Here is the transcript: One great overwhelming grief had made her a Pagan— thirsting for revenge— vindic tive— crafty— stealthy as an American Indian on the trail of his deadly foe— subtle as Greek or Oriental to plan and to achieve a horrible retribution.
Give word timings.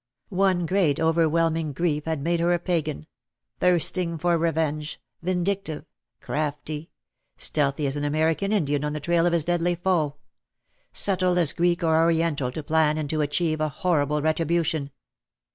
One 0.29 0.65
great 0.65 0.99
overwhelming 0.99 1.73
grief 1.73 2.05
had 2.05 2.23
made 2.23 2.39
her 2.39 2.53
a 2.53 2.57
Pagan— 2.59 3.05
thirsting 3.59 4.17
for 4.17 4.35
revenge— 4.35 4.99
vindic 5.23 5.65
tive— 5.65 5.85
crafty— 6.23 6.89
stealthy 7.47 7.85
as 7.85 7.95
an 7.95 8.03
American 8.03 8.51
Indian 8.51 8.83
on 8.83 8.93
the 8.93 8.99
trail 8.99 9.27
of 9.27 9.33
his 9.33 9.43
deadly 9.43 9.75
foe— 9.75 10.15
subtle 10.91 11.37
as 11.37 11.53
Greek 11.53 11.83
or 11.83 11.97
Oriental 12.01 12.51
to 12.51 12.63
plan 12.63 12.97
and 12.97 13.11
to 13.11 13.21
achieve 13.21 13.61
a 13.61 13.69
horrible 13.69 14.23
retribution. 14.23 14.89